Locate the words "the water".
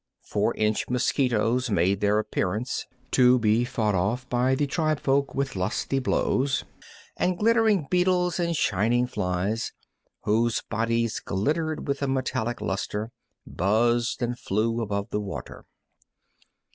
15.11-15.65